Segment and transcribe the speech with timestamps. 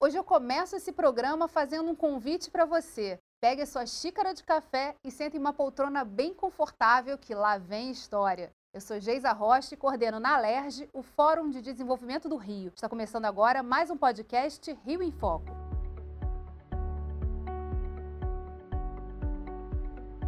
[0.00, 3.18] Hoje eu começo esse programa fazendo um convite para você.
[3.40, 7.58] Pegue a sua xícara de café e sente em uma poltrona bem confortável que lá
[7.58, 8.52] vem história.
[8.72, 12.70] Eu sou Geisa Rocha e coordeno na Alerj o Fórum de Desenvolvimento do Rio.
[12.72, 15.50] Está começando agora mais um podcast Rio em Foco.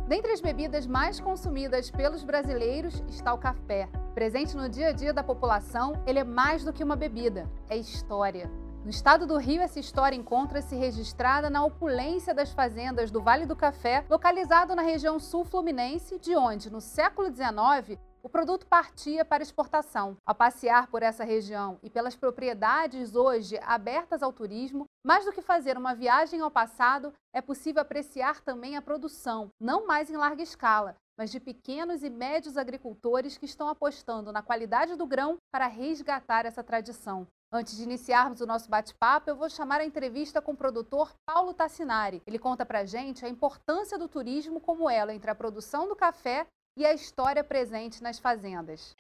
[0.09, 3.89] Dentre as bebidas mais consumidas pelos brasileiros está o café.
[4.15, 7.77] Presente no dia a dia da população, ele é mais do que uma bebida, é
[7.77, 8.51] história.
[8.83, 13.55] No estado do Rio, essa história encontra-se registrada na opulência das fazendas do Vale do
[13.55, 19.43] Café, localizado na região sul fluminense, de onde, no século XIX, o produto partia para
[19.43, 20.17] exportação.
[20.27, 25.43] A passear por essa região e pelas propriedades hoje abertas ao turismo, mais do que
[25.43, 30.43] fazer uma viagem ao passado, é possível apreciar também a produção, não mais em larga
[30.43, 35.67] escala, mas de pequenos e médios agricultores que estão apostando na qualidade do grão para
[35.67, 37.27] resgatar essa tradição.
[37.53, 41.53] Antes de iniciarmos o nosso bate-papo, eu vou chamar a entrevista com o produtor Paulo
[41.53, 42.23] Tassinari.
[42.25, 46.47] Ele conta pra gente a importância do turismo como elo entre a produção do café
[46.77, 48.95] e a história presente nas fazendas.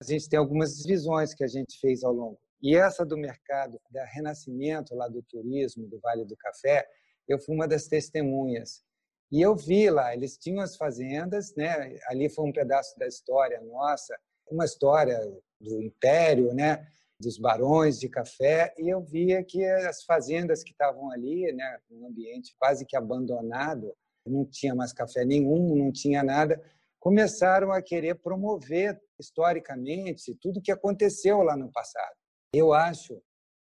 [0.00, 2.38] A gente tem algumas visões que a gente fez ao longo.
[2.62, 6.86] E essa do mercado, da renascimento lá do turismo, do Vale do Café,
[7.28, 8.82] eu fui uma das testemunhas.
[9.30, 11.98] E eu vi lá, eles tinham as fazendas, né?
[12.06, 14.16] ali foi um pedaço da história nossa,
[14.50, 15.18] uma história
[15.60, 16.86] do império, né?
[17.22, 22.08] dos barões de café, e eu via que as fazendas que estavam ali, né, um
[22.08, 23.94] ambiente quase que abandonado,
[24.26, 26.62] não tinha mais café nenhum, não tinha nada,
[26.98, 32.14] começaram a querer promover historicamente tudo que aconteceu lá no passado.
[32.54, 33.20] Eu acho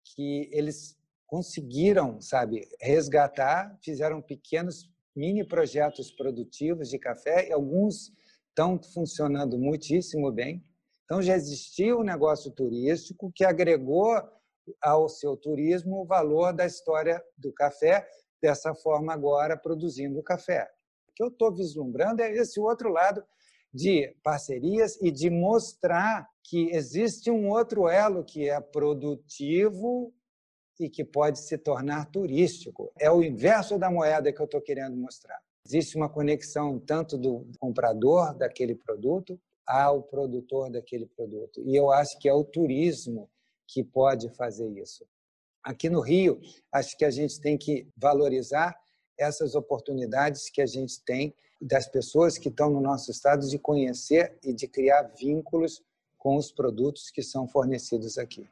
[0.04, 8.12] que eles conseguiram, sabe, resgatar, fizeram pequenos mini projetos produtivos de café, e alguns
[8.48, 10.64] estão funcionando muitíssimo bem.
[11.04, 14.14] Então, já existia um negócio turístico que agregou
[14.80, 18.08] ao seu turismo o valor da história do café,
[18.40, 20.68] dessa forma agora produzindo café.
[21.08, 23.22] O que eu estou vislumbrando é esse outro lado
[23.72, 30.12] de parcerias e de mostrar que existe um outro elo que é produtivo
[30.80, 32.90] e que pode se tornar turístico.
[32.98, 35.38] É o inverso da moeda que eu estou querendo mostrar.
[35.66, 39.38] Existe uma conexão tanto do comprador daquele produto
[39.68, 41.60] ao produtor daquele produto.
[41.66, 43.28] E eu acho que é o turismo
[43.66, 45.06] que pode fazer isso.
[45.62, 46.40] Aqui no Rio,
[46.72, 48.78] acho que a gente tem que valorizar
[49.18, 54.38] essas oportunidades que a gente tem das pessoas que estão no nosso estado de conhecer
[54.42, 55.82] e de criar vínculos
[56.16, 58.48] com os produtos que são fornecidos aqui.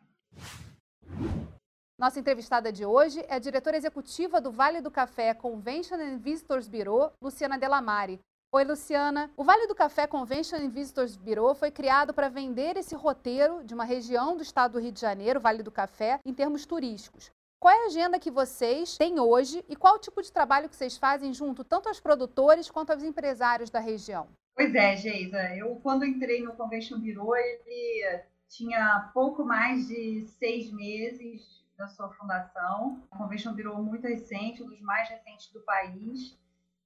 [1.99, 6.69] Nossa entrevistada de hoje é a diretora executiva do Vale do Café Convention and Visitors
[6.69, 8.21] Bureau, Luciana Delamare.
[8.57, 9.31] Oi, Luciana.
[9.37, 13.75] O Vale do Café Convention and Visitors Bureau foi criado para vender esse roteiro de
[13.75, 17.31] uma região do estado do Rio de Janeiro, Vale do Café, em termos turísticos.
[17.61, 20.75] Qual é a agenda que vocês têm hoje e qual o tipo de trabalho que
[20.75, 24.27] vocês fazem junto tanto aos produtores quanto aos empresários da região?
[24.55, 25.55] Pois é, Geisa.
[25.55, 32.09] Eu, quando entrei no Convention Bureau, ele tinha pouco mais de seis meses da sua
[32.15, 33.03] fundação.
[33.13, 36.35] O Convention Bureau muito recente, um dos mais recentes do país.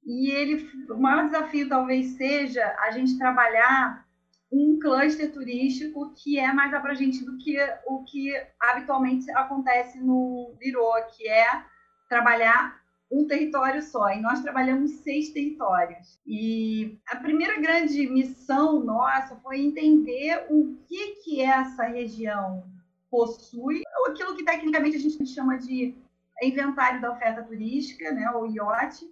[0.04, 4.06] E ele, o maior desafio talvez seja a gente trabalhar
[4.52, 7.56] um cluster turístico que é mais abrangente do que
[7.86, 10.82] o que habitualmente acontece no Biro,
[11.16, 11.64] que é
[12.08, 12.80] trabalhar
[13.10, 14.10] um território só.
[14.10, 16.20] E nós trabalhamos seis territórios.
[16.26, 22.64] E a primeira grande missão nossa foi entender o que, que essa região
[23.10, 25.96] possui, aquilo que tecnicamente a gente chama de
[26.42, 29.04] inventário da oferta turística, né, ou IOT,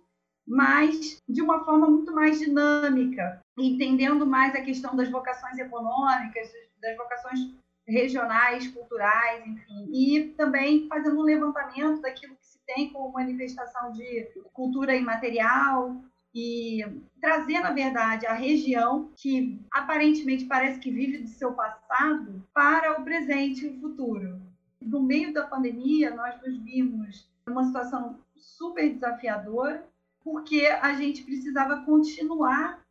[0.48, 6.48] mas de uma forma muito mais dinâmica, entendendo mais a questão das vocações econômicas,
[6.80, 7.54] das vocações
[7.86, 14.28] regionais, culturais, enfim, e também fazendo um levantamento daquilo que se tem como manifestação de
[14.52, 15.96] cultura imaterial
[16.34, 16.84] e
[17.20, 23.04] trazer, na verdade, a região que aparentemente parece que vive do seu passado para o
[23.04, 24.40] presente e o futuro.
[24.80, 29.84] No meio da pandemia, nós nos vimos numa situação super desafiadora,
[30.30, 32.84] porque a gente precisava continuar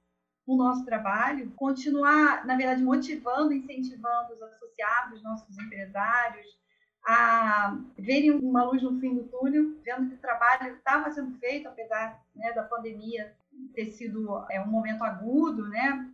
[0.46, 6.48] o nosso trabalho, continuar, na verdade, motivando, incentivando os associados, nossos empresários,
[7.06, 11.68] a verem uma luz no fim do túnel, vendo que o trabalho estava sendo feito,
[11.68, 13.36] apesar né, da pandemia
[13.76, 16.10] ter sido é, um momento agudo, né?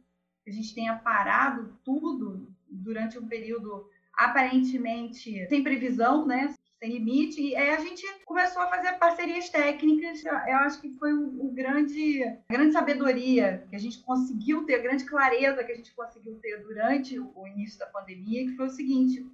[0.45, 6.53] A gente tenha parado tudo durante um período aparentemente sem previsão, né?
[6.83, 7.41] Sem limite.
[7.41, 10.23] E aí a gente começou a fazer parcerias técnicas.
[10.25, 14.75] Eu acho que foi o, o grande, a grande sabedoria que a gente conseguiu ter,
[14.75, 18.65] a grande clareza que a gente conseguiu ter durante o início da pandemia, que foi
[18.65, 19.25] o seguinte: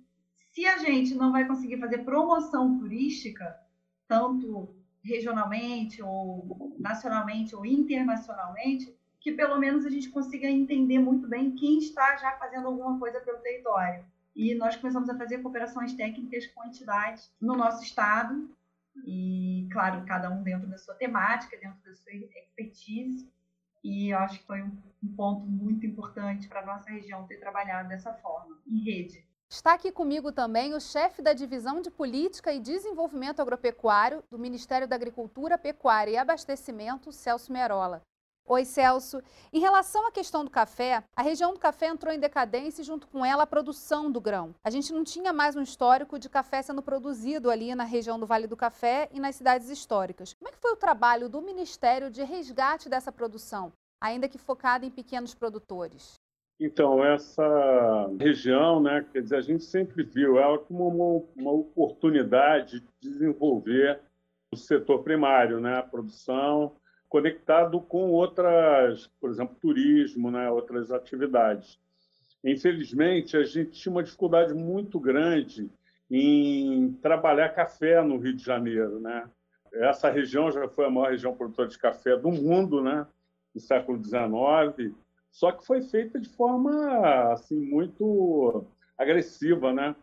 [0.53, 3.59] se a gente não vai conseguir fazer promoção turística,
[4.07, 11.55] tanto regionalmente ou nacionalmente ou internacionalmente, que pelo menos a gente consiga entender muito bem
[11.55, 14.05] quem está já fazendo alguma coisa pelo território.
[14.35, 18.49] E nós começamos a fazer cooperações técnicas com entidades no nosso estado,
[19.05, 23.31] e, claro, cada um dentro da sua temática, dentro da sua expertise.
[23.83, 24.71] E eu acho que foi um,
[25.15, 29.25] ponto muito importante para a nossa região ter trabalhado dessa forma, em rede.
[29.49, 34.87] Está aqui comigo também o chefe da Divisão de Política e Desenvolvimento Agropecuário do Ministério
[34.87, 38.03] da Agricultura, Pecuária e Abastecimento, Celso Merola.
[38.51, 39.21] Oi, Celso.
[39.53, 43.05] Em relação à questão do café, a região do café entrou em decadência e, junto
[43.05, 44.55] com ela, a produção do grão.
[44.63, 48.25] A gente não tinha mais um histórico de café sendo produzido ali na região do
[48.25, 50.33] Vale do Café e nas cidades históricas.
[50.33, 54.83] Como é que foi o trabalho do Ministério de resgate dessa produção, ainda que focada
[54.83, 56.15] em pequenos produtores?
[56.59, 62.79] Então, essa região, né, quer dizer, a gente sempre viu ela como uma, uma oportunidade
[62.79, 64.01] de desenvolver
[64.51, 66.75] o setor primário, né, a produção,
[67.09, 71.79] conectado com outras, por exemplo, turismo, né, outras atividades.
[72.43, 75.69] Infelizmente, a gente tinha uma dificuldade muito grande
[76.09, 79.29] em trabalhar café no Rio de Janeiro, né?
[79.73, 83.05] Essa região já foi a maior região produtora de café do mundo, né?
[83.53, 84.95] No século XIX,
[85.31, 88.65] só que foi feita de forma assim muito
[88.97, 89.95] agressiva, né?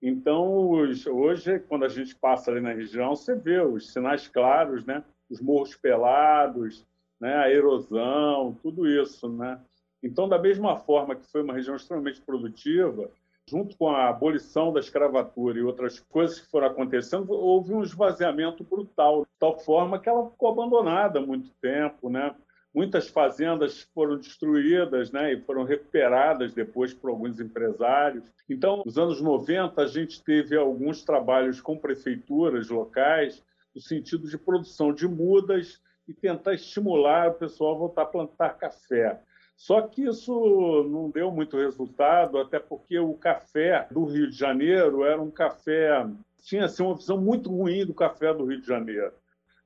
[0.00, 5.04] Então, hoje, quando a gente passa ali na região, você vê os sinais claros, né?
[5.30, 6.86] Os morros pelados,
[7.20, 9.28] né, a erosão, tudo isso.
[9.28, 9.60] Né?
[10.02, 13.08] Então, da mesma forma que foi uma região extremamente produtiva,
[13.48, 18.64] junto com a abolição da escravatura e outras coisas que foram acontecendo, houve um esvaziamento
[18.64, 22.08] brutal, de tal forma que ela ficou abandonada há muito tempo.
[22.08, 22.34] Né?
[22.74, 28.24] Muitas fazendas foram destruídas né, e foram recuperadas depois por alguns empresários.
[28.48, 33.42] Então, nos anos 90, a gente teve alguns trabalhos com prefeituras locais
[33.74, 38.58] no sentido de produção de mudas e tentar estimular o pessoal a voltar a plantar
[38.58, 39.20] café.
[39.56, 45.04] Só que isso não deu muito resultado, até porque o café do Rio de Janeiro
[45.04, 46.04] era um café.
[46.42, 49.12] tinha assim, uma visão muito ruim do café do Rio de Janeiro.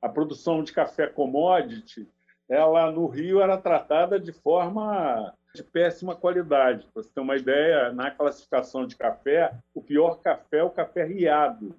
[0.02, 2.06] A produção de café commodity,
[2.48, 6.86] ela no Rio era tratada de forma de péssima qualidade.
[6.92, 11.04] Para você ter uma ideia, na classificação de café, o pior café é o café
[11.04, 11.74] riado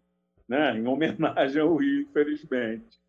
[0.48, 3.00] né, em homenagem ao Rio, infelizmente.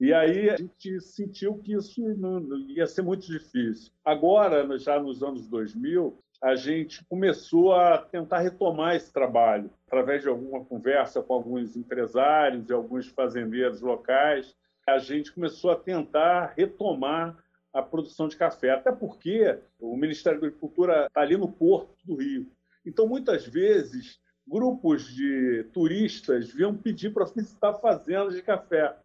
[0.00, 3.92] E aí a gente sentiu que isso não, ia ser muito difícil.
[4.04, 10.28] Agora, já nos anos 2000, a gente começou a tentar retomar esse trabalho através de
[10.28, 14.56] alguma conversa com alguns empresários e alguns fazendeiros locais.
[14.88, 17.38] A gente começou a tentar retomar
[17.72, 22.16] a produção de café, até porque o Ministério da Agricultura está ali no porto do
[22.16, 22.50] Rio.
[22.84, 28.96] Então, muitas vezes, grupos de turistas vinham pedir para visitar fazendas de café.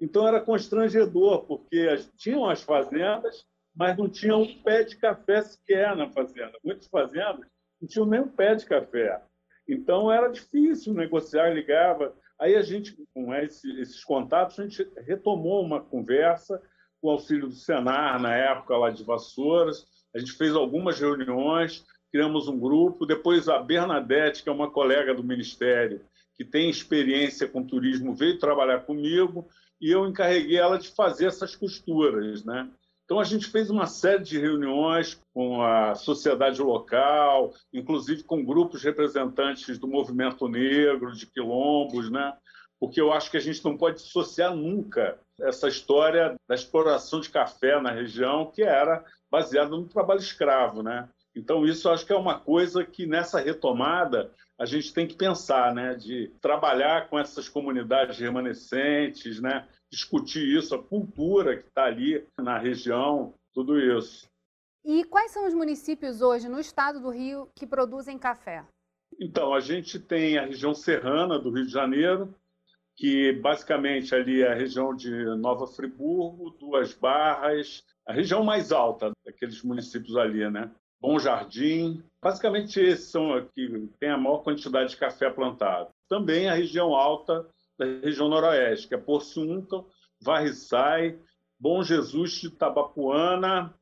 [0.00, 5.96] Então era constrangedor, porque tinham as fazendas, mas não tinham um pé de café sequer
[5.96, 6.52] na fazenda.
[6.64, 7.46] Muitas fazendas
[7.80, 9.20] não tinham nem um pé de café.
[9.68, 12.14] Então era difícil negociar, ligava.
[12.38, 16.60] Aí a gente, com esses contatos, a gente retomou uma conversa
[17.00, 19.86] com o auxílio do Senar, na época lá de Vassouras.
[20.14, 21.84] A gente fez algumas reuniões,
[22.14, 23.04] criamos um grupo.
[23.04, 26.00] Depois a Bernadette, que é uma colega do Ministério,
[26.36, 29.48] que tem experiência com turismo, veio trabalhar comigo
[29.80, 32.70] e eu encarreguei ela de fazer essas costuras, né?
[33.04, 38.84] Então a gente fez uma série de reuniões com a sociedade local, inclusive com grupos
[38.84, 42.32] representantes do movimento negro, de quilombos, né?
[42.78, 47.28] Porque eu acho que a gente não pode dissociar nunca essa história da exploração de
[47.28, 51.08] café na região, que era baseada no trabalho escravo, né?
[51.34, 55.74] Então, isso acho que é uma coisa que nessa retomada a gente tem que pensar,
[55.74, 55.94] né?
[55.94, 59.66] de trabalhar com essas comunidades remanescentes, né?
[59.90, 64.28] discutir isso, a cultura que está ali na região, tudo isso.
[64.84, 68.64] E quais são os municípios hoje no estado do Rio que produzem café?
[69.18, 72.34] Então, a gente tem a região serrana do Rio de Janeiro,
[72.96, 79.10] que basicamente ali é a região de Nova Friburgo, Duas Barras, a região mais alta
[79.24, 80.70] daqueles municípios ali, né?
[81.04, 82.02] Bom Jardim.
[82.18, 85.90] Basicamente, esses são aqui, tem a maior quantidade de café plantado.
[86.08, 87.46] Também a região alta
[87.78, 89.84] da região noroeste, que é Porciúncula,
[90.18, 91.18] Varriçai,
[91.60, 93.74] Bom Jesus de Tabapuana,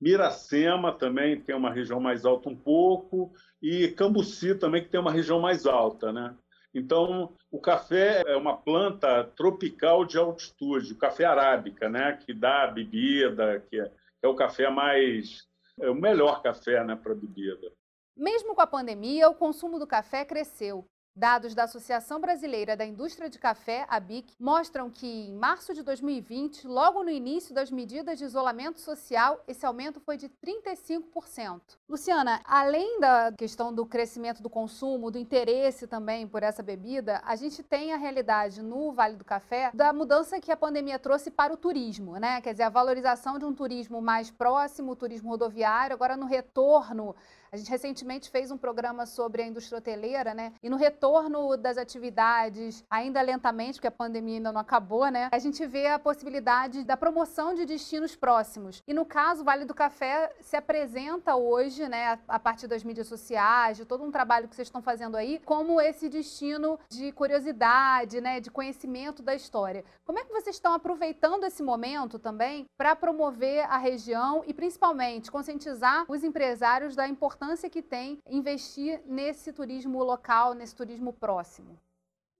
[0.00, 5.12] Miracema também tem uma região mais alta um pouco, e Cambuci também, que tem uma
[5.12, 6.10] região mais alta.
[6.10, 6.34] Né?
[6.74, 12.18] Então, o café é uma planta tropical de altitude, o café arábica, né?
[12.24, 16.96] que dá bebida, que é, que é o café mais é o melhor café né,
[16.96, 17.72] para bebida.
[18.16, 20.86] Mesmo com a pandemia, o consumo do café cresceu.
[21.14, 25.82] Dados da Associação Brasileira da Indústria de Café, a BIC, mostram que em março de
[25.82, 31.60] 2020, logo no início das medidas de isolamento social, esse aumento foi de 35%.
[31.86, 37.36] Luciana, além da questão do crescimento do consumo, do interesse também por essa bebida, a
[37.36, 41.52] gente tem a realidade no Vale do Café da mudança que a pandemia trouxe para
[41.52, 42.40] o turismo, né?
[42.40, 47.14] Quer dizer, a valorização de um turismo mais próximo, o turismo rodoviário, agora no retorno
[47.52, 50.54] a gente recentemente fez um programa sobre a indústria hoteleira, né?
[50.62, 55.28] E no retorno das atividades, ainda lentamente, porque a pandemia ainda não acabou, né?
[55.30, 58.82] A gente vê a possibilidade da promoção de destinos próximos.
[58.88, 63.06] E no caso, o Vale do Café se apresenta hoje, né, a partir das mídias
[63.06, 68.22] sociais, de todo um trabalho que vocês estão fazendo aí, como esse destino de curiosidade,
[68.22, 69.84] né, de conhecimento da história.
[70.06, 75.30] Como é que vocês estão aproveitando esse momento também para promover a região e principalmente
[75.30, 81.76] conscientizar os empresários da importância importância que tem investir nesse turismo local, nesse turismo próximo?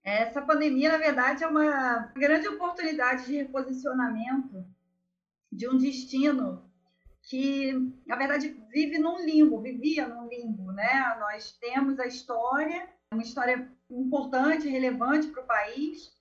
[0.04, 4.64] Essa pandemia, na verdade, é uma grande oportunidade de reposicionamento
[5.50, 6.64] de um destino
[7.22, 7.72] que,
[8.06, 11.16] na verdade, vive num limbo, vivia num limbo, né?
[11.18, 16.12] Nós temos a história, uma história importante, relevante para o país,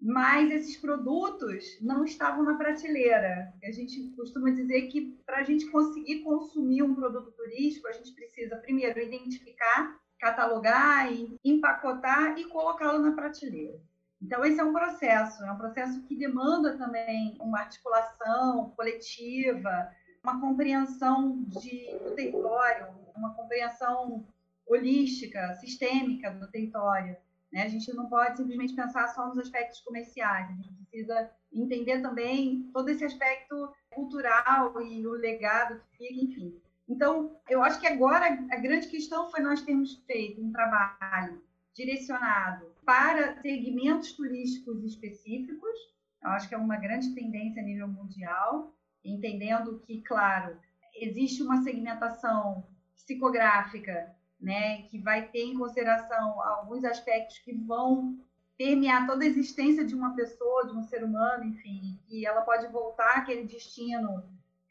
[0.00, 3.52] mas esses produtos não estavam na prateleira.
[3.62, 8.12] A gente costuma dizer que para a gente conseguir consumir um produto turístico, a gente
[8.12, 11.08] precisa primeiro identificar, catalogar,
[11.44, 13.80] empacotar e colocá-lo na prateleira.
[14.20, 19.90] Então, esse é um processo, é um processo que demanda também uma articulação coletiva,
[20.22, 24.26] uma compreensão de, do território, uma compreensão
[24.66, 27.16] holística, sistêmica do território.
[27.54, 27.62] Né?
[27.62, 32.68] A gente não pode simplesmente pensar só nos aspectos comerciais, a gente precisa entender também
[32.72, 36.60] todo esse aspecto cultural e o legado que fica, enfim.
[36.88, 41.40] Então, eu acho que agora a grande questão foi nós termos feito um trabalho
[41.72, 45.78] direcionado para segmentos turísticos específicos.
[46.22, 50.58] Eu acho que é uma grande tendência a nível mundial, entendendo que, claro,
[50.92, 58.18] existe uma segmentação psicográfica né, que vai ter em consideração alguns aspectos que vão
[58.56, 62.66] permear toda a existência de uma pessoa, de um ser humano, enfim, que ela pode
[62.68, 64.22] voltar àquele destino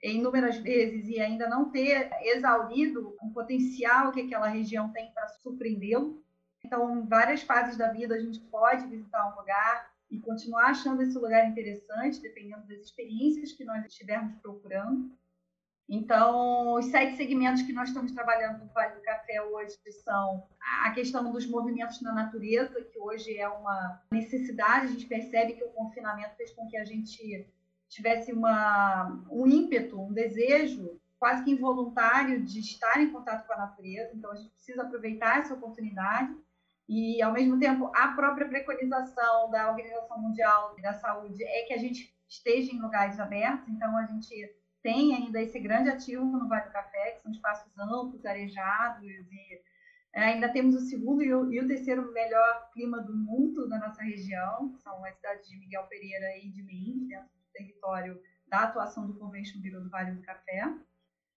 [0.01, 6.22] inúmeras vezes e ainda não ter exaurido o potencial que aquela região tem para surpreendê-lo.
[6.63, 11.01] Então, em várias fases da vida, a gente pode visitar um lugar e continuar achando
[11.01, 15.12] esse lugar interessante, dependendo das experiências que nós estivermos procurando.
[15.95, 20.43] Então, os sete segmentos que nós estamos trabalhando no Vale do Café hoje são
[20.83, 25.63] a questão dos movimentos na natureza, que hoje é uma necessidade, a gente percebe que
[25.63, 27.47] o confinamento fez com que a gente
[27.88, 33.57] tivesse uma, um ímpeto, um desejo quase que involuntário de estar em contato com a
[33.57, 36.35] natureza, então a gente precisa aproveitar essa oportunidade.
[36.89, 41.77] E, ao mesmo tempo, a própria preconização da Organização Mundial da Saúde é que a
[41.77, 46.65] gente esteja em lugares abertos, então a gente tem ainda esse grande ativo no Vale
[46.65, 49.61] do Café, que são espaços amplos, arejados, e
[50.13, 54.75] é, ainda temos o segundo e o, terceiro melhor clima do mundo da nossa região,
[54.83, 59.17] são as cidades de Miguel Pereira e de Mendes, dentro do território da atuação do
[59.17, 60.71] Convention Bureau do Vale do Café.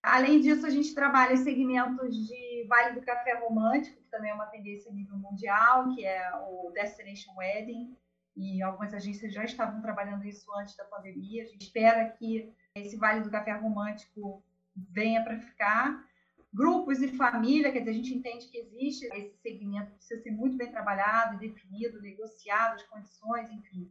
[0.02, 4.46] Além disso, a gente trabalha segmentos de Vale do Café Romântico, que também é uma
[4.46, 7.96] tendência a nível mundial, que é o Destination Wedding,
[8.36, 11.44] e algumas agências já estavam trabalhando isso antes da pandemia.
[11.44, 14.42] A gente espera que esse Vale do Café Romântico
[14.74, 16.04] venha para ficar.
[16.52, 20.56] Grupos e família, quer dizer, a gente entende que existe esse segmento precisa ser muito
[20.56, 23.90] bem trabalhado, definido, negociado, as condições, enfim.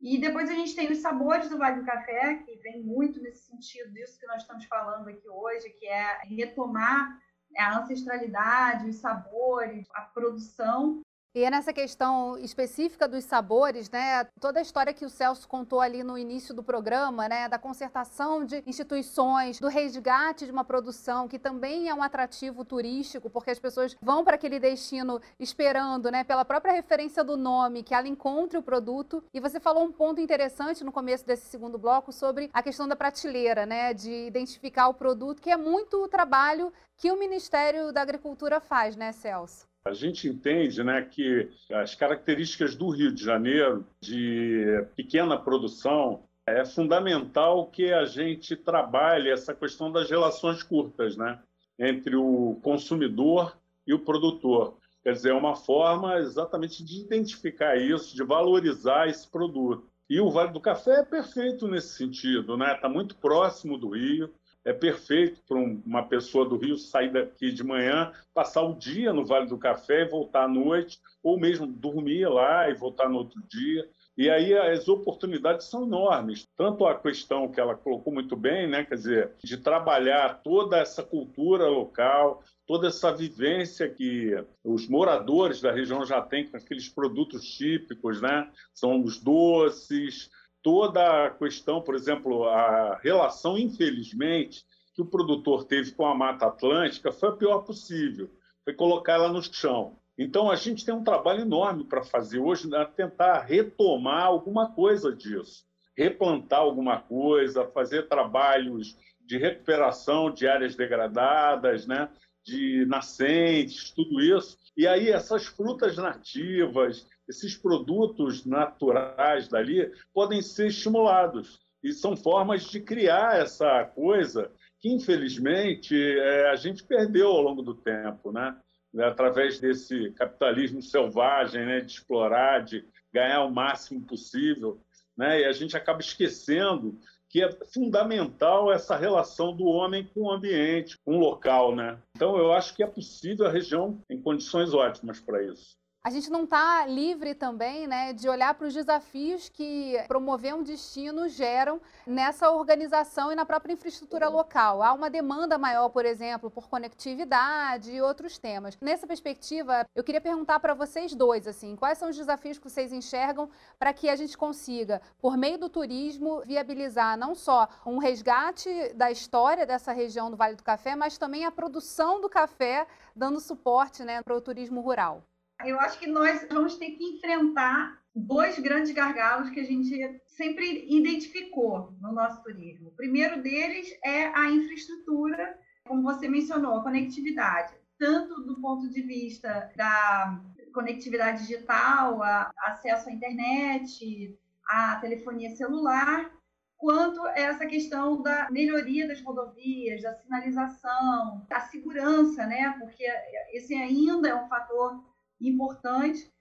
[0.00, 3.46] E depois a gente tem os sabores do Vale do Café, que vem muito nesse
[3.46, 7.20] sentido disso que nós estamos falando aqui hoje, que é retomar
[7.56, 11.02] a ancestralidade, os sabores, a produção
[11.38, 14.24] e é nessa questão específica dos sabores, né?
[14.40, 17.48] Toda a história que o Celso contou ali no início do programa, né?
[17.48, 23.30] Da concertação de instituições, do resgate de uma produção que também é um atrativo turístico,
[23.30, 26.24] porque as pessoas vão para aquele destino esperando, né?
[26.24, 29.22] Pela própria referência do nome, que ela encontre o produto.
[29.32, 32.96] E você falou um ponto interessante no começo desse segundo bloco sobre a questão da
[32.96, 33.94] prateleira, né?
[33.94, 38.96] De identificar o produto, que é muito o trabalho que o Ministério da Agricultura faz,
[38.96, 39.67] né, Celso?
[39.84, 46.64] A gente entende né, que as características do Rio de Janeiro, de pequena produção, é
[46.64, 51.38] fundamental que a gente trabalhe essa questão das relações curtas né,
[51.78, 53.56] entre o consumidor
[53.86, 54.76] e o produtor.
[55.02, 59.88] Quer dizer, é uma forma exatamente de identificar isso, de valorizar esse produto.
[60.10, 62.74] E o Vale do Café é perfeito nesse sentido, né?
[62.74, 64.32] Está muito próximo do Rio,
[64.68, 69.24] é perfeito para uma pessoa do Rio sair daqui de manhã, passar o dia no
[69.24, 73.42] Vale do Café e voltar à noite, ou mesmo dormir lá e voltar no outro
[73.48, 73.88] dia.
[74.14, 76.46] E aí as oportunidades são enormes.
[76.54, 81.02] Tanto a questão que ela colocou muito bem, né, quer dizer, de trabalhar toda essa
[81.02, 87.42] cultura local, toda essa vivência que os moradores da região já têm com aqueles produtos
[87.42, 88.50] típicos, né?
[88.74, 90.28] São os doces,
[90.68, 96.44] toda a questão, por exemplo, a relação, infelizmente, que o produtor teve com a Mata
[96.44, 98.28] Atlântica foi a pior possível.
[98.66, 99.96] Foi colocar ela no chão.
[100.18, 102.86] Então, a gente tem um trabalho enorme para fazer hoje, né?
[102.94, 105.64] tentar retomar alguma coisa disso,
[105.96, 108.94] replantar alguma coisa, fazer trabalhos
[109.24, 112.10] de recuperação de áreas degradadas, né?
[112.44, 114.56] De nascentes, tudo isso.
[114.76, 121.60] E aí, essas frutas nativas, esses produtos naturais dali podem ser estimulados.
[121.82, 127.62] E são formas de criar essa coisa que, infelizmente, é, a gente perdeu ao longo
[127.62, 128.32] do tempo.
[128.32, 128.56] Né?
[128.92, 134.80] né, através desse capitalismo selvagem, né, de explorar, de ganhar o máximo possível,
[135.16, 140.30] né, e a gente acaba esquecendo que é fundamental essa relação do homem com o
[140.30, 141.98] ambiente, com o local, né?
[142.16, 145.76] Então eu acho que é possível a região em condições ótimas para isso
[146.08, 150.62] a gente não está livre também né, de olhar para os desafios que promover um
[150.62, 154.82] destino geram nessa organização e na própria infraestrutura local.
[154.82, 158.78] Há uma demanda maior, por exemplo, por conectividade e outros temas.
[158.80, 162.90] Nessa perspectiva, eu queria perguntar para vocês dois, assim, quais são os desafios que vocês
[162.90, 168.94] enxergam para que a gente consiga, por meio do turismo, viabilizar não só um resgate
[168.94, 173.40] da história dessa região do Vale do Café, mas também a produção do café, dando
[173.40, 175.22] suporte né, para o turismo rural.
[175.64, 180.86] Eu acho que nós vamos ter que enfrentar dois grandes gargalos que a gente sempre
[180.88, 182.88] identificou no nosso turismo.
[182.88, 189.02] O primeiro deles é a infraestrutura, como você mencionou, a conectividade, tanto do ponto de
[189.02, 190.40] vista da
[190.72, 192.22] conectividade digital,
[192.58, 194.38] acesso à internet,
[194.68, 196.30] à telefonia celular,
[196.76, 202.76] quanto essa questão da melhoria das rodovias, da sinalização, da segurança, né?
[202.78, 203.04] Porque
[203.52, 205.02] esse ainda é um fator
[205.40, 206.32] importante,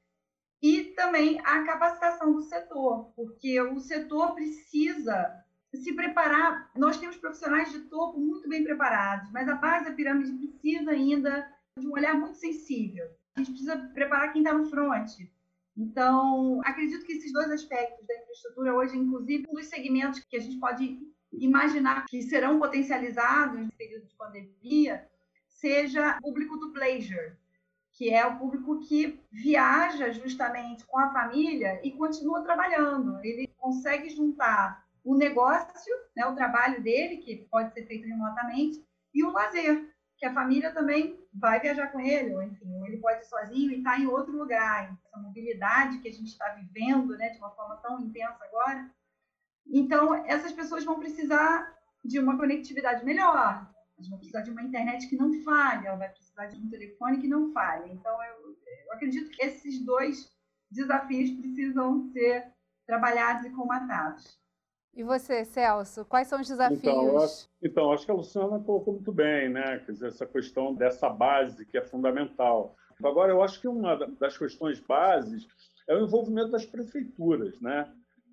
[0.61, 5.43] e também a capacitação do setor, porque o setor precisa
[5.75, 6.71] se preparar.
[6.75, 11.47] Nós temos profissionais de topo muito bem preparados, mas a base da pirâmide precisa ainda
[11.77, 13.07] de um olhar muito sensível.
[13.35, 15.11] A gente precisa preparar quem está no front.
[15.75, 20.39] Então, acredito que esses dois aspectos da infraestrutura hoje, inclusive, um dos segmentos que a
[20.39, 20.99] gente pode
[21.31, 25.07] imaginar que serão potencializados no período de pandemia,
[25.47, 27.33] seja público do pleasure,
[27.97, 33.19] que é o público que viaja justamente com a família e continua trabalhando.
[33.25, 39.23] Ele consegue juntar o negócio, né, o trabalho dele, que pode ser feito remotamente, e
[39.23, 43.25] o lazer, que a família também vai viajar com ele, ou enfim, ele pode ir
[43.25, 44.95] sozinho e estar tá em outro lugar.
[45.03, 48.91] Essa mobilidade que a gente está vivendo né, de uma forma tão intensa agora.
[49.65, 55.07] Então, essas pessoas vão precisar de uma conectividade melhor, elas vão precisar de uma internet
[55.07, 57.91] que não falhe, ela vai precisar de um telefone que não falhe.
[57.91, 58.55] Então, eu,
[58.85, 60.31] eu acredito que esses dois
[60.69, 62.53] desafios precisam ser
[62.85, 64.39] trabalhados e comatados.
[64.93, 66.79] E você, Celso, quais são os desafios?
[66.79, 69.79] Então, acho, então, acho que a Luciana colocou muito bem, né?
[69.79, 72.75] Quer dizer, essa questão dessa base que é fundamental.
[73.03, 75.47] Agora, eu acho que uma das questões bases
[75.87, 77.91] é o envolvimento das prefeituras, né?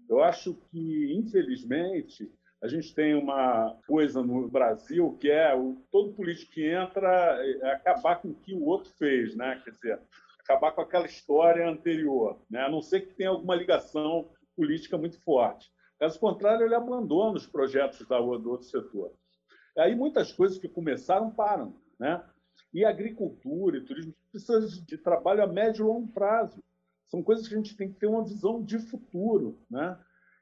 [0.08, 2.32] Eu acho que, infelizmente,
[2.64, 7.72] a gente tem uma coisa no Brasil que é o, todo político que entra é
[7.72, 9.60] acabar com o que o outro fez, né?
[9.62, 10.00] Quer dizer,
[10.40, 12.62] acabar com aquela história anterior, né?
[12.62, 15.70] A não ser que tenha alguma ligação política muito forte.
[16.00, 19.12] Caso contrário, ele abandona os projetos da, do outro setor.
[19.76, 22.24] Aí muitas coisas que começaram param, né?
[22.72, 26.64] E agricultura e turismo precisam de trabalho a médio e longo prazo.
[27.08, 29.98] São coisas que a gente tem que ter uma visão de futuro, né?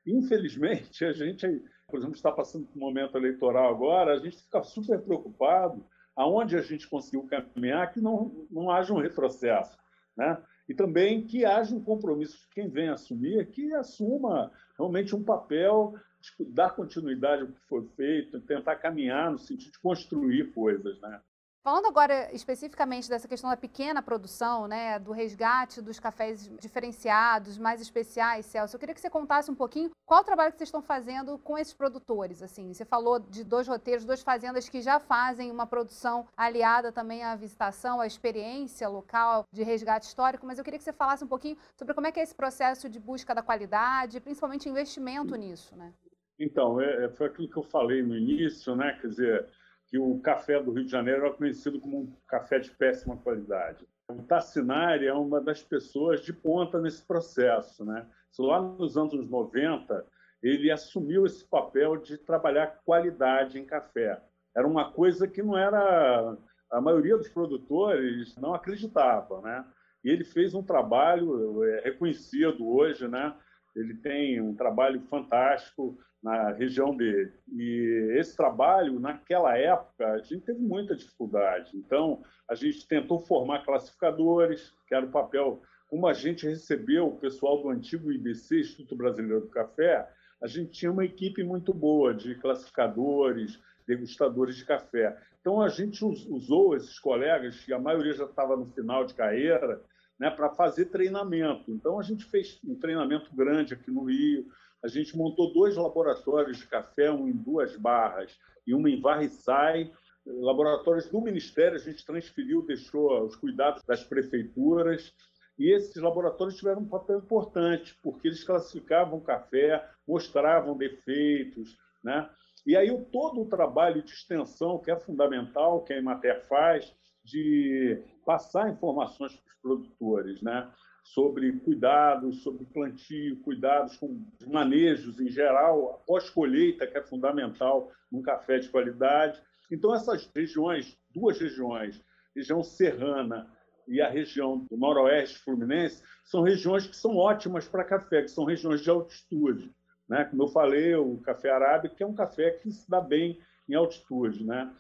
[0.07, 4.62] Infelizmente, a gente por exemplo, está passando por um momento eleitoral agora, a gente fica
[4.62, 5.85] super preocupado
[6.16, 9.76] aonde a gente conseguiu caminhar que não, não haja um retrocesso.
[10.16, 10.42] Né?
[10.66, 15.94] E também que haja um compromisso de quem vem assumir, que assuma realmente um papel
[16.18, 20.98] de dar continuidade ao que foi feito, tentar caminhar no sentido de construir coisas.
[20.98, 21.20] Né?
[21.64, 27.81] Falando agora especificamente dessa questão da pequena produção, né, do resgate dos cafés diferenciados, mais
[27.81, 30.83] especiais, Celso, eu queria que você contasse um pouquinho qual o trabalho que vocês estão
[30.83, 32.42] fazendo com esses produtores.
[32.42, 37.22] Assim, você falou de dois roteiros, duas fazendas que já fazem uma produção aliada também
[37.22, 41.29] à visitação, à experiência local de resgate histórico, mas eu queria que você falasse um
[41.29, 45.77] pouquinho sobre como é que é esse processo de busca da qualidade, principalmente investimento nisso,
[45.77, 45.92] né?
[46.40, 48.98] Então, é, é, foi aquilo que eu falei no início, né?
[49.01, 49.48] Quer dizer,
[49.92, 53.87] que o café do Rio de Janeiro era conhecido como um café de péssima qualidade.
[54.09, 58.07] O Tassinari é uma das pessoas de ponta nesse processo, né?
[58.38, 60.02] Lá nos anos 90,
[60.42, 64.18] ele assumiu esse papel de trabalhar qualidade em café.
[64.57, 66.38] Era uma coisa que não era
[66.70, 69.62] a maioria dos produtores não acreditava, né?
[70.02, 73.35] E ele fez um trabalho é, reconhecido hoje, né?
[73.75, 77.33] Ele tem um trabalho fantástico na região dele.
[77.53, 81.77] E esse trabalho, naquela época, a gente teve muita dificuldade.
[81.77, 85.61] Então, a gente tentou formar classificadores, que era o papel.
[85.89, 90.09] Como a gente recebeu o pessoal do antigo IBC, Instituto Brasileiro do Café,
[90.41, 95.17] a gente tinha uma equipe muito boa de classificadores, degustadores de café.
[95.41, 99.83] Então, a gente usou esses colegas, que a maioria já estava no final de carreira,
[100.23, 101.73] né, para fazer treinamento.
[101.73, 104.47] Então, a gente fez um treinamento grande aqui no Rio,
[104.81, 109.91] a gente montou dois laboratórios de café, um em duas barras e uma em Varriçai,
[110.25, 115.13] laboratórios do Ministério, a gente transferiu, deixou os cuidados das prefeituras,
[115.59, 122.31] e esses laboratórios tiveram um papel importante, porque eles classificavam o café, mostravam defeitos, né?
[122.65, 128.03] E aí todo o trabalho de extensão, que é fundamental, que a Emater faz, de
[128.25, 130.71] passar informações para os produtores, né?
[131.05, 138.59] sobre cuidados, sobre plantio, cuidados com manejos em geral, pós-colheita, que é fundamental num café
[138.59, 139.41] de qualidade.
[139.71, 142.01] Então, essas regiões, duas regiões,
[142.35, 143.51] região serrana
[143.89, 148.45] e a região do noroeste fluminense, são regiões que são ótimas para café, que são
[148.45, 149.75] regiões de altitude.
[150.09, 150.25] Né?
[150.25, 154.45] Como eu falei, o café arábico é um café que se dá bem em altitude.
[154.45, 154.73] Né?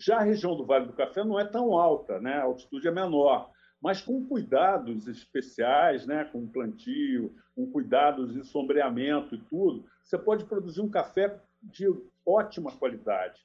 [0.00, 2.36] Já a região do Vale do Café não é tão alta, né?
[2.36, 3.50] a altitude é menor,
[3.82, 6.24] mas com cuidados especiais, né?
[6.24, 11.86] com plantio, com cuidados de sombreamento e tudo, você pode produzir um café de
[12.26, 13.38] ótima qualidade.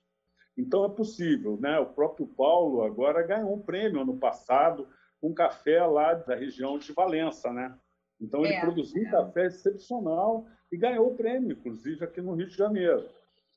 [0.57, 1.59] Então é possível.
[1.59, 1.77] Né?
[1.77, 4.87] O próprio Paulo agora ganhou um prêmio ano passado
[5.19, 7.51] com um café lá da região de Valença.
[7.51, 7.77] Né?
[8.21, 9.07] Então ele é, produziu é.
[9.09, 13.09] um café excepcional e ganhou o prêmio, inclusive aqui no Rio de Janeiro.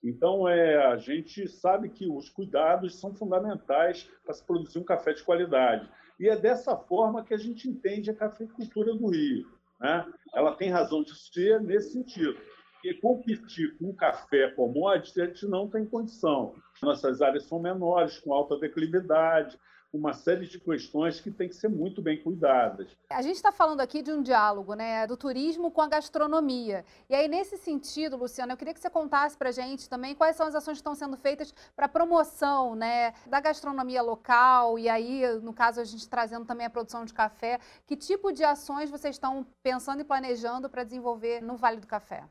[0.02, 5.12] Então, é, a gente sabe que os cuidados são fundamentais para se produzir um café
[5.12, 5.88] de qualidade.
[6.20, 9.46] E é dessa forma que a gente entende a cafeicultura do Rio.
[9.80, 10.06] Né?
[10.34, 12.38] Ela tem razão de ser nesse sentido.
[12.74, 16.54] Porque competir com um café commodity, a gente não tem condição.
[16.80, 19.58] Nossas áreas são menores, com alta declividade,
[19.92, 22.88] uma série de questões que têm que ser muito bem cuidadas.
[23.10, 26.84] A gente está falando aqui de um diálogo, né, do turismo com a gastronomia.
[27.08, 30.36] E aí, nesse sentido, Luciana, eu queria que você contasse para a gente também quais
[30.36, 34.78] são as ações que estão sendo feitas para promoção, né, da gastronomia local.
[34.78, 37.58] E aí, no caso, a gente trazendo também a produção de café.
[37.86, 42.24] Que tipo de ações vocês estão pensando e planejando para desenvolver no Vale do Café?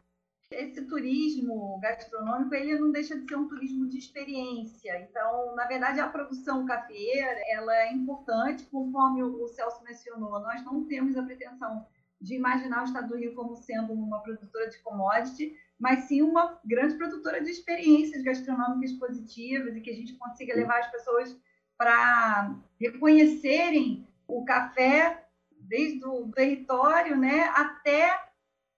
[0.49, 4.99] Esse turismo gastronômico ele não deixa de ser um turismo de experiência.
[5.01, 10.39] Então, na verdade, a produção cafeeira ela é importante, conforme o Celso mencionou.
[10.39, 11.85] Nós não temos a pretensão
[12.19, 16.59] de imaginar o Estado do Rio como sendo uma produtora de commodity, mas sim uma
[16.65, 21.37] grande produtora de experiências gastronômicas positivas e que a gente consiga levar as pessoas
[21.77, 25.27] para reconhecerem o café
[25.59, 28.26] desde o território, né, até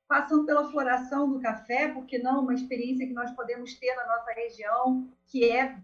[0.09, 4.31] passando pela floração do café, porque não uma experiência que nós podemos ter na nossa
[4.31, 5.77] região, que é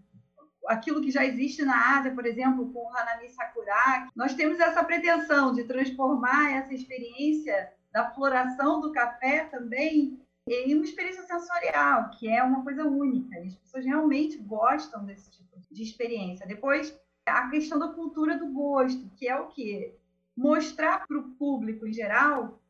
[0.66, 4.10] aquilo que já existe na Ásia, por exemplo, com o Hanami Sakura.
[4.16, 10.84] Nós temos essa pretensão de transformar essa experiência da floração do café também em uma
[10.84, 13.38] experiência sensorial, que é uma coisa única.
[13.38, 16.46] As pessoas realmente gostam desse tipo de experiência.
[16.48, 19.96] Depois, a questão da cultura do gosto, que é o quê?
[20.36, 22.60] Mostrar para o público em geral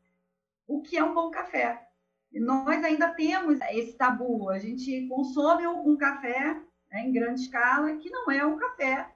[0.67, 1.87] o que é um bom café.
[2.33, 8.09] Nós ainda temos esse tabu, a gente consome um café né, em grande escala que
[8.09, 9.09] não é um café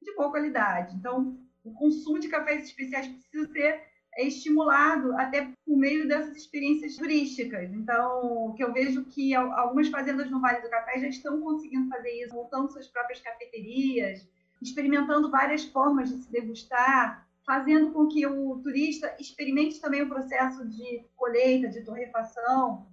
[0.00, 0.94] de boa qualidade.
[0.94, 7.72] Então, o consumo de cafés especiais precisa ser estimulado até por meio dessas experiências turísticas.
[7.72, 12.10] Então, que eu vejo que algumas fazendas no Vale do Café já estão conseguindo fazer
[12.22, 14.28] isso, montando suas próprias cafeterias,
[14.60, 20.64] experimentando várias formas de se degustar, fazendo com que o turista experimente também o processo
[20.68, 22.86] de colheita, de torrefação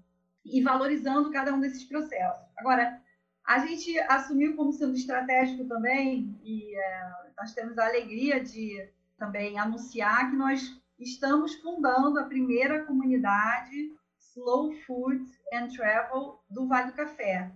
[0.43, 2.43] e valorizando cada um desses processos.
[2.57, 2.99] Agora,
[3.45, 9.59] a gente assumiu como sendo estratégico também, e é, nós temos a alegria de também
[9.59, 16.97] anunciar que nós estamos fundando a primeira comunidade Slow Food and Travel do Vale do
[16.97, 17.51] Café.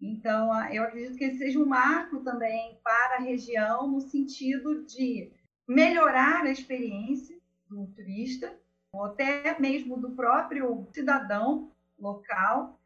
[0.00, 5.30] Então, eu acredito que esse seja um marco também para a região, no sentido de
[5.66, 8.58] melhorar a experiência do turista,
[8.92, 12.78] ou até mesmo do próprio cidadão local,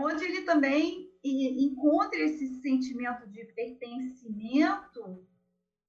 [0.00, 5.24] onde ele também encontra esse sentimento de pertencimento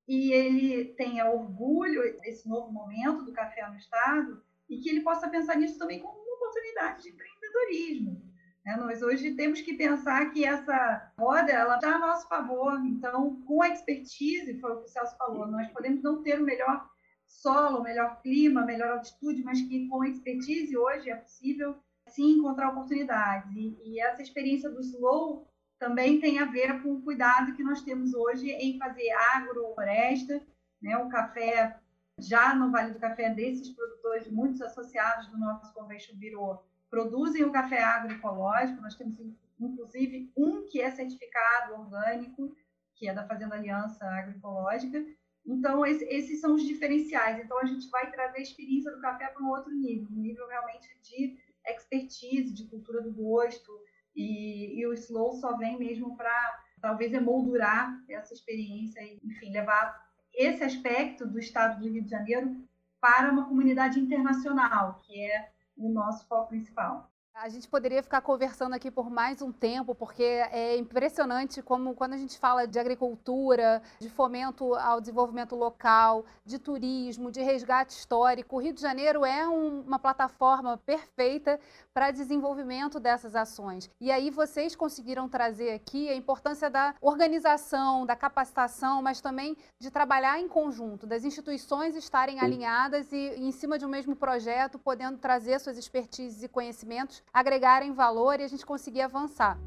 [0.08, 5.29] e ele tenha orgulho desse novo momento do café no Estado e que ele possa
[5.29, 8.32] pensar nisso também como uma oportunidade de empreendedorismo.
[8.65, 12.80] É, nós hoje temos que pensar que essa roda ela está a nosso favor.
[12.86, 16.45] Então, com a expertise, foi o que o Celso falou, nós podemos não ter o
[16.45, 16.89] melhor
[17.28, 21.76] solo, o melhor clima, a melhor altitude, mas que com a expertise hoje é possível
[22.08, 23.52] sim encontrar oportunidades.
[23.56, 25.45] E, e essa experiência do slow
[25.78, 30.41] também tem a ver com o cuidado que nós temos hoje em fazer agrofloresta,
[30.82, 30.97] né?
[30.97, 31.78] O café
[32.19, 37.51] já no Vale do Café desses produtores, muitos associados do nosso Convention Bureau, produzem o
[37.51, 38.79] café agroecológico.
[38.79, 39.17] Nós temos,
[39.60, 42.56] inclusive, um que é certificado orgânico,
[42.93, 45.03] que é da Fazenda Aliança Agroecológica.
[45.43, 47.43] Então, esses são os diferenciais.
[47.43, 50.47] Então, a gente vai trazer a experiência do café para um outro nível, um nível
[50.47, 53.71] realmente de expertise, de cultura do gosto.
[54.15, 59.99] E, e o Slow só vem mesmo para, talvez, emoldurar essa experiência e, enfim, levar
[60.32, 62.56] esse aspecto do estado do Rio de Janeiro
[63.01, 67.12] para uma comunidade internacional, que é o nosso foco principal.
[67.35, 72.13] A gente poderia ficar conversando aqui por mais um tempo, porque é impressionante como, quando
[72.13, 78.55] a gente fala de agricultura, de fomento ao desenvolvimento local, de turismo, de resgate histórico,
[78.55, 81.59] o Rio de Janeiro é um, uma plataforma perfeita
[81.91, 83.89] para desenvolvimento dessas ações.
[83.99, 89.89] E aí vocês conseguiram trazer aqui a importância da organização, da capacitação, mas também de
[89.89, 94.77] trabalhar em conjunto, das instituições estarem alinhadas e, e em cima de um mesmo projeto,
[94.77, 99.59] podendo trazer suas expertises e conhecimentos agregarem valor e a gente conseguir avançar.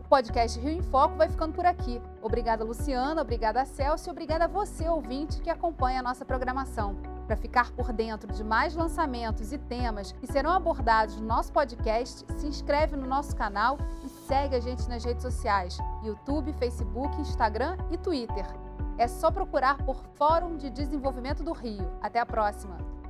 [0.00, 2.00] O podcast Rio em Foco vai ficando por aqui.
[2.20, 6.96] Obrigada, Luciana, obrigada, Celso e obrigada a você, ouvinte, que acompanha a nossa programação.
[7.26, 12.24] Para ficar por dentro de mais lançamentos e temas que serão abordados no nosso podcast,
[12.38, 17.78] se inscreve no nosso canal e segue a gente nas redes sociais: YouTube, Facebook, Instagram
[17.90, 18.46] e Twitter.
[18.98, 21.90] É só procurar por Fórum de Desenvolvimento do Rio.
[22.02, 23.03] Até a próxima!